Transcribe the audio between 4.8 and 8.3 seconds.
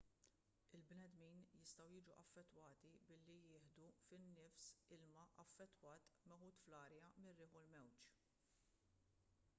ilma affettwat meħud fl-arja mir-riħ u l-mewġ